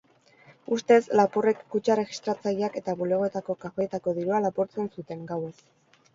[0.75, 5.55] Ustez, lapurrek kutxa-erregistratzaileak eta bulegoetako kajoietako dirua lapurtzen zuten, gauez.